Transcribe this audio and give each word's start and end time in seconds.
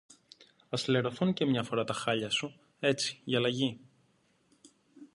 Ας 0.69 0.87
λερωθούν 0.87 1.33
και 1.33 1.45
μια 1.45 1.63
φορά 1.63 1.83
τα 1.83 1.93
χαλιά 1.93 2.29
σου, 2.29 2.59
έτσι, 2.79 3.21
για 3.23 3.37
αλλαγή. 3.37 3.79